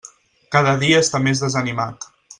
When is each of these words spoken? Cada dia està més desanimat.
Cada 0.55 0.73
dia 0.85 1.01
està 1.05 1.21
més 1.27 1.45
desanimat. 1.47 2.09